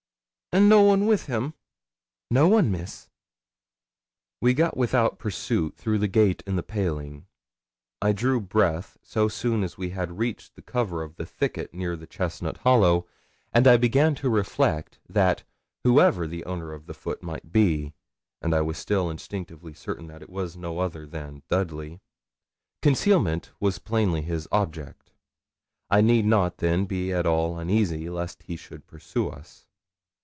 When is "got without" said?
4.53-5.17